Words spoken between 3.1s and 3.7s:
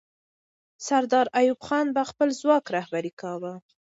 کاوه.